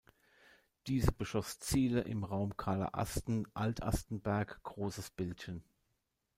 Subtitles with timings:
[0.87, 5.63] Diese beschoss Ziele im Raum Kahler Asten-Altastenberg-Großes Bildchen.